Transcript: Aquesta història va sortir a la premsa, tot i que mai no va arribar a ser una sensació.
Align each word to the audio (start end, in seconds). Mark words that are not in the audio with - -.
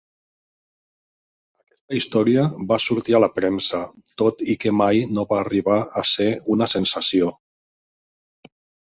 Aquesta 1.63 1.97
història 1.97 2.45
va 2.71 2.79
sortir 2.85 3.15
a 3.17 3.19
la 3.23 3.29
premsa, 3.35 3.81
tot 4.21 4.41
i 4.53 4.55
que 4.63 4.71
mai 4.77 5.03
no 5.17 5.25
va 5.35 5.39
arribar 5.41 5.77
a 6.01 6.05
ser 6.13 6.27
una 6.55 6.69
sensació. 6.73 7.29